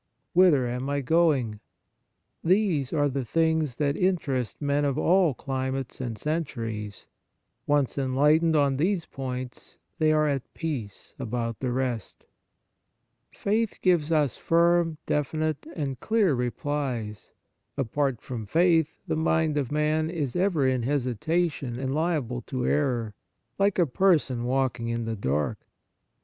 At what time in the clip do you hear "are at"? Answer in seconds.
10.11-10.55